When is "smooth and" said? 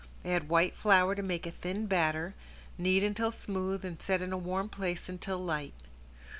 3.29-4.01